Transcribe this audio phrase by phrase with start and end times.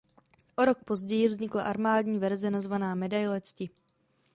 [0.55, 3.69] O rok později vznikla armádní verze nazvaná Medaile cti.